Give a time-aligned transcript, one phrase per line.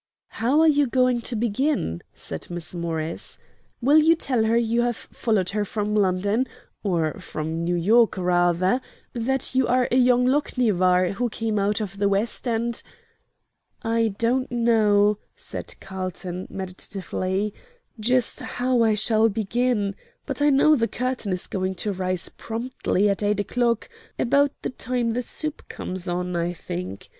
[0.29, 3.37] "How are you going to begin?" said Miss Morris.
[3.83, 6.47] "Will you tell her you have followed her from London
[6.81, 8.81] or from New York, rather
[9.13, 12.81] that you are young Lochinvar, who came out of the West, and"
[13.99, 17.53] "I don't know," said Carlton, meditatively,
[17.99, 19.93] "just how I shall begin;
[20.25, 23.87] but I know the curtain is going to rise promptly at eight o'clock
[24.17, 27.09] about the time the soup comes on, I think.